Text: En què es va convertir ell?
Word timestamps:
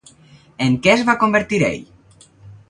En 0.67 0.77
què 0.87 0.91
es 0.93 1.03
va 1.09 1.15
convertir 1.25 1.61
ell? 1.69 2.25